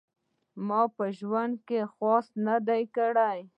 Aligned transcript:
ما 0.67 0.81
په 0.95 1.05
ژوند 1.17 1.53
خواست 1.93 2.31
نه 2.45 2.55
دی 2.67 2.83
کړی. 2.95 3.39